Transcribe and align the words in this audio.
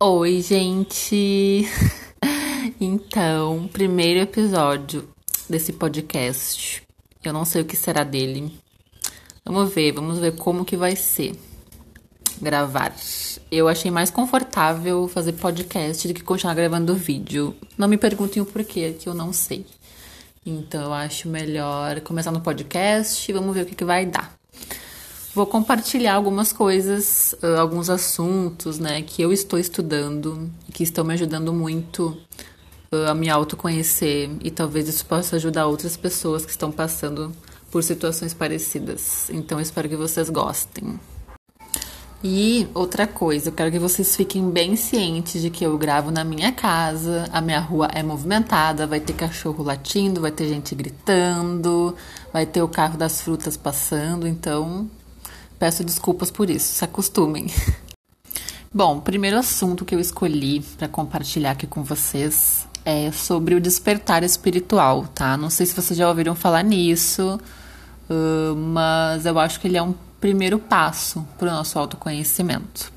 Oi, 0.00 0.40
gente! 0.42 1.66
Então, 2.80 3.68
primeiro 3.72 4.20
episódio 4.20 5.08
desse 5.50 5.72
podcast. 5.72 6.84
Eu 7.24 7.32
não 7.32 7.44
sei 7.44 7.62
o 7.62 7.64
que 7.64 7.74
será 7.74 8.04
dele. 8.04 8.56
Vamos 9.44 9.74
ver, 9.74 9.90
vamos 9.90 10.20
ver 10.20 10.36
como 10.36 10.64
que 10.64 10.76
vai 10.76 10.94
ser 10.94 11.34
gravar. 12.40 12.94
Eu 13.50 13.66
achei 13.66 13.90
mais 13.90 14.08
confortável 14.08 15.08
fazer 15.08 15.32
podcast 15.32 16.06
do 16.06 16.14
que 16.14 16.22
continuar 16.22 16.54
gravando 16.54 16.94
vídeo. 16.94 17.56
Não 17.76 17.88
me 17.88 17.98
perguntem 17.98 18.40
o 18.40 18.46
porquê, 18.46 18.92
que 18.92 19.08
eu 19.08 19.14
não 19.14 19.32
sei. 19.32 19.66
Então, 20.46 20.84
eu 20.84 20.92
acho 20.92 21.28
melhor 21.28 22.00
começar 22.02 22.30
no 22.30 22.40
podcast 22.40 23.28
e 23.28 23.34
vamos 23.34 23.52
ver 23.52 23.62
o 23.62 23.66
que, 23.66 23.74
que 23.74 23.84
vai 23.84 24.06
dar. 24.06 24.37
Vou 25.38 25.46
compartilhar 25.46 26.16
algumas 26.16 26.52
coisas, 26.52 27.32
uh, 27.40 27.60
alguns 27.60 27.88
assuntos, 27.88 28.80
né, 28.80 29.02
que 29.02 29.22
eu 29.22 29.32
estou 29.32 29.56
estudando 29.56 30.50
e 30.68 30.72
que 30.72 30.82
estão 30.82 31.04
me 31.04 31.14
ajudando 31.14 31.52
muito 31.52 32.18
uh, 32.92 33.08
a 33.08 33.14
me 33.14 33.30
autoconhecer 33.30 34.28
e 34.42 34.50
talvez 34.50 34.88
isso 34.88 35.06
possa 35.06 35.36
ajudar 35.36 35.66
outras 35.66 35.96
pessoas 35.96 36.44
que 36.44 36.50
estão 36.50 36.72
passando 36.72 37.30
por 37.70 37.84
situações 37.84 38.34
parecidas. 38.34 39.30
Então, 39.30 39.60
espero 39.60 39.88
que 39.88 39.94
vocês 39.94 40.28
gostem. 40.28 40.98
E 42.24 42.66
outra 42.74 43.06
coisa, 43.06 43.50
eu 43.50 43.52
quero 43.52 43.70
que 43.70 43.78
vocês 43.78 44.16
fiquem 44.16 44.50
bem 44.50 44.74
cientes 44.74 45.40
de 45.40 45.50
que 45.50 45.64
eu 45.64 45.78
gravo 45.78 46.10
na 46.10 46.24
minha 46.24 46.50
casa, 46.50 47.28
a 47.32 47.40
minha 47.40 47.60
rua 47.60 47.88
é 47.94 48.02
movimentada, 48.02 48.88
vai 48.88 48.98
ter 48.98 49.12
cachorro 49.12 49.62
latindo, 49.62 50.20
vai 50.20 50.32
ter 50.32 50.48
gente 50.48 50.74
gritando, 50.74 51.94
vai 52.32 52.44
ter 52.44 52.60
o 52.60 52.66
carro 52.66 52.98
das 52.98 53.20
frutas 53.20 53.56
passando, 53.56 54.26
então 54.26 54.90
Peço 55.58 55.82
desculpas 55.82 56.30
por 56.30 56.48
isso, 56.48 56.74
se 56.74 56.84
acostumem. 56.84 57.46
Bom, 58.72 58.98
o 58.98 59.00
primeiro 59.00 59.38
assunto 59.38 59.84
que 59.84 59.94
eu 59.94 60.00
escolhi 60.00 60.60
para 60.76 60.88
compartilhar 60.88 61.52
aqui 61.52 61.66
com 61.66 61.82
vocês 61.82 62.66
é 62.84 63.10
sobre 63.10 63.54
o 63.54 63.60
despertar 63.60 64.22
espiritual, 64.22 65.06
tá? 65.14 65.36
Não 65.36 65.50
sei 65.50 65.66
se 65.66 65.74
vocês 65.74 65.98
já 65.98 66.08
ouviram 66.08 66.34
falar 66.34 66.62
nisso, 66.62 67.40
mas 68.56 69.26
eu 69.26 69.38
acho 69.38 69.58
que 69.58 69.66
ele 69.66 69.76
é 69.76 69.82
um 69.82 69.94
primeiro 70.20 70.58
passo 70.58 71.26
para 71.38 71.48
o 71.48 71.50
nosso 71.50 71.78
autoconhecimento. 71.78 72.92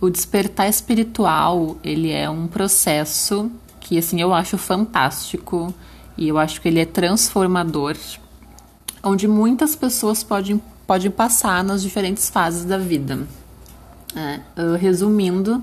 O 0.00 0.08
despertar 0.08 0.68
espiritual, 0.68 1.76
ele 1.84 2.10
é 2.10 2.28
um 2.28 2.46
processo 2.46 3.50
que, 3.80 3.98
assim, 3.98 4.20
eu 4.20 4.32
acho 4.32 4.56
fantástico 4.56 5.74
e 6.16 6.28
eu 6.28 6.38
acho 6.38 6.60
que 6.60 6.68
ele 6.68 6.80
é 6.80 6.86
transformador, 6.86 7.96
onde 9.02 9.26
muitas 9.26 9.74
pessoas 9.74 10.22
podem 10.22 10.60
pode 10.86 11.08
passar 11.08 11.62
nas 11.62 11.82
diferentes 11.82 12.28
fases 12.28 12.64
da 12.64 12.76
vida. 12.76 13.20
É, 14.16 14.40
resumindo, 14.76 15.62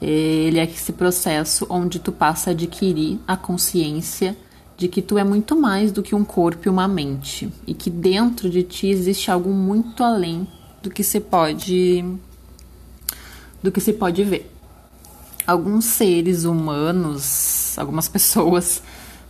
ele 0.00 0.60
é 0.60 0.64
esse 0.64 0.92
processo 0.92 1.66
onde 1.68 1.98
tu 1.98 2.12
passa 2.12 2.50
a 2.50 2.52
adquirir 2.52 3.18
a 3.26 3.36
consciência 3.36 4.36
de 4.76 4.86
que 4.86 5.02
tu 5.02 5.18
é 5.18 5.24
muito 5.24 5.56
mais 5.56 5.90
do 5.90 6.04
que 6.04 6.14
um 6.14 6.24
corpo 6.24 6.68
e 6.68 6.70
uma 6.70 6.86
mente 6.86 7.52
e 7.66 7.74
que 7.74 7.90
dentro 7.90 8.48
de 8.48 8.62
ti 8.62 8.86
existe 8.86 9.28
algo 9.28 9.50
muito 9.50 10.04
além 10.04 10.46
do 10.80 10.88
que 10.88 11.02
se 11.02 11.18
pode 11.18 12.04
do 13.60 13.72
que 13.72 13.80
se 13.80 13.92
pode 13.92 14.22
ver. 14.22 14.52
Alguns 15.46 15.86
seres 15.86 16.44
humanos, 16.44 17.76
algumas 17.76 18.06
pessoas 18.06 18.82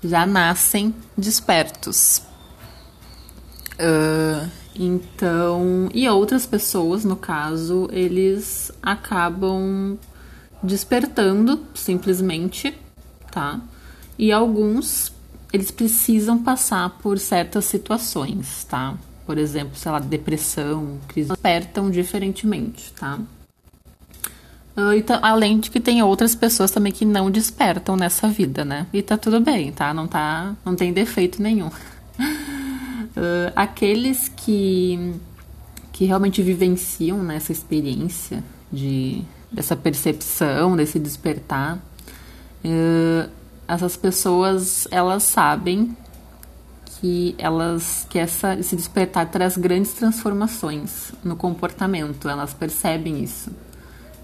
já 0.02 0.26
nascem 0.26 0.94
despertos. 1.16 2.20
Uh, 3.78 4.48
então, 4.74 5.88
e 5.92 6.08
outras 6.08 6.46
pessoas, 6.46 7.04
no 7.04 7.16
caso, 7.16 7.88
eles 7.92 8.72
acabam 8.82 9.98
despertando 10.62 11.60
simplesmente, 11.74 12.74
tá? 13.30 13.60
E 14.18 14.32
alguns 14.32 15.12
eles 15.52 15.70
precisam 15.70 16.42
passar 16.42 16.90
por 16.98 17.18
certas 17.18 17.64
situações, 17.66 18.64
tá? 18.64 18.94
Por 19.24 19.38
exemplo, 19.38 19.76
sei 19.76 19.92
lá, 19.92 20.00
depressão, 20.00 20.98
crise, 21.06 21.28
despertam 21.28 21.90
diferentemente, 21.90 22.92
tá? 22.92 23.20
Então, 24.96 25.20
além 25.22 25.60
de 25.60 25.70
que 25.70 25.78
tem 25.78 26.02
outras 26.02 26.34
pessoas 26.34 26.72
também 26.72 26.90
que 26.90 27.04
não 27.04 27.30
despertam 27.30 27.96
nessa 27.96 28.26
vida, 28.26 28.64
né? 28.64 28.88
E 28.92 29.00
tá 29.00 29.16
tudo 29.16 29.40
bem, 29.40 29.70
tá? 29.70 29.94
Não 29.94 30.08
tá, 30.08 30.56
não 30.64 30.74
tem 30.74 30.92
defeito 30.92 31.40
nenhum. 31.40 31.70
Uh, 33.16 33.52
aqueles 33.54 34.28
que, 34.28 35.14
que 35.92 36.04
realmente 36.04 36.42
vivenciam 36.42 37.22
nessa 37.22 37.52
né, 37.52 37.56
experiência 37.56 38.42
de, 38.72 39.22
dessa 39.52 39.76
percepção, 39.76 40.76
desse 40.76 40.98
despertar, 40.98 41.76
uh, 42.64 43.30
essas 43.68 43.96
pessoas 43.96 44.88
elas 44.90 45.22
sabem 45.22 45.96
que 47.00 47.36
elas 47.38 48.06
que 48.10 48.18
essa, 48.18 48.54
esse 48.54 48.74
despertar 48.74 49.30
traz 49.30 49.56
grandes 49.56 49.92
transformações 49.92 51.12
no 51.22 51.36
comportamento, 51.36 52.28
elas 52.28 52.52
percebem 52.52 53.22
isso, 53.22 53.52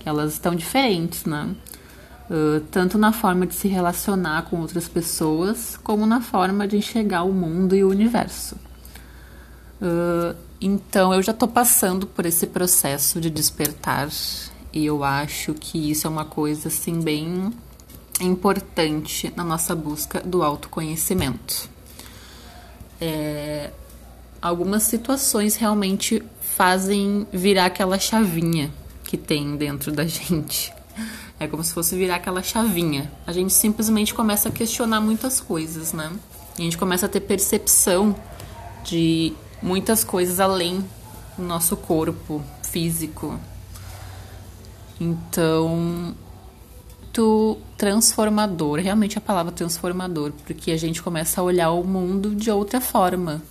que 0.00 0.08
elas 0.08 0.32
estão 0.32 0.54
diferentes, 0.54 1.24
né? 1.24 1.54
Uh, 2.28 2.60
tanto 2.70 2.96
na 2.96 3.12
forma 3.12 3.46
de 3.46 3.54
se 3.54 3.68
relacionar 3.68 4.42
com 4.42 4.60
outras 4.60 4.88
pessoas, 4.88 5.76
como 5.82 6.06
na 6.06 6.20
forma 6.20 6.66
de 6.66 6.76
enxergar 6.76 7.22
o 7.22 7.32
mundo 7.32 7.76
e 7.76 7.84
o 7.84 7.88
universo. 7.88 8.56
Uh, 9.80 10.36
então 10.60 11.14
eu 11.14 11.22
já 11.22 11.32
estou 11.32 11.48
passando 11.48 12.06
por 12.06 12.26
esse 12.26 12.46
processo 12.46 13.20
de 13.20 13.30
despertar 13.30 14.10
e 14.72 14.84
eu 14.84 15.02
acho 15.02 15.54
que 15.54 15.90
isso 15.90 16.06
é 16.06 16.10
uma 16.10 16.24
coisa 16.24 16.68
assim 16.68 17.00
bem 17.00 17.50
importante 18.20 19.32
na 19.34 19.42
nossa 19.42 19.74
busca 19.74 20.20
do 20.20 20.42
autoconhecimento. 20.42 21.68
É, 23.00 23.70
algumas 24.40 24.82
situações 24.82 25.56
realmente 25.56 26.22
fazem 26.40 27.26
virar 27.32 27.66
aquela 27.66 27.98
chavinha 27.98 28.70
que 29.04 29.16
tem 29.16 29.56
dentro 29.56 29.90
da 29.90 30.04
gente. 30.06 30.72
É 31.38 31.46
como 31.46 31.64
se 31.64 31.72
fosse 31.72 31.96
virar 31.96 32.16
aquela 32.16 32.42
chavinha. 32.42 33.10
A 33.26 33.32
gente 33.32 33.54
simplesmente 33.54 34.12
começa 34.12 34.50
a 34.50 34.52
questionar 34.52 35.00
muitas 35.00 35.40
coisas, 35.40 35.94
né? 35.94 36.12
a 36.58 36.62
gente 36.62 36.76
começa 36.76 37.06
a 37.06 37.08
ter 37.08 37.20
percepção 37.20 38.14
de 38.84 39.32
muitas 39.62 40.04
coisas 40.04 40.40
além 40.40 40.84
do 41.36 41.44
nosso 41.44 41.76
corpo 41.76 42.42
físico. 42.62 43.38
Então, 45.00 46.14
tu 47.12 47.58
transformador, 47.76 48.78
realmente 48.80 49.16
a 49.18 49.20
palavra 49.20 49.52
transformador, 49.52 50.32
porque 50.44 50.70
a 50.70 50.76
gente 50.76 51.02
começa 51.02 51.40
a 51.40 51.44
olhar 51.44 51.70
o 51.70 51.84
mundo 51.84 52.34
de 52.34 52.50
outra 52.50 52.80
forma. 52.80 53.42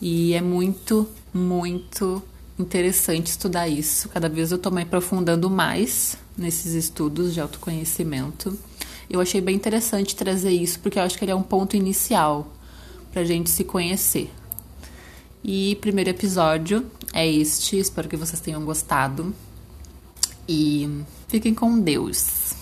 E 0.00 0.34
é 0.34 0.40
muito, 0.40 1.08
muito 1.34 2.22
interessante 2.58 3.26
estudar 3.26 3.68
isso. 3.68 4.08
Cada 4.08 4.28
vez 4.28 4.52
eu 4.52 4.58
tô 4.58 4.70
me 4.70 4.82
aprofundando 4.82 5.50
mais 5.50 6.16
nesses 6.36 6.72
estudos 6.74 7.34
de 7.34 7.40
autoconhecimento. 7.40 8.56
Eu 9.10 9.20
achei 9.20 9.40
bem 9.40 9.56
interessante 9.56 10.14
trazer 10.14 10.50
isso, 10.50 10.78
porque 10.80 10.98
eu 10.98 11.02
acho 11.02 11.18
que 11.18 11.24
ele 11.24 11.32
é 11.32 11.34
um 11.34 11.42
ponto 11.42 11.76
inicial 11.76 12.52
para 13.12 13.24
gente 13.24 13.50
se 13.50 13.64
conhecer. 13.64 14.30
E 15.50 15.76
primeiro 15.76 16.10
episódio 16.10 16.84
é 17.10 17.26
este. 17.26 17.78
Espero 17.78 18.06
que 18.06 18.18
vocês 18.18 18.38
tenham 18.38 18.62
gostado. 18.66 19.34
E 20.46 21.02
fiquem 21.26 21.54
com 21.54 21.80
Deus. 21.80 22.57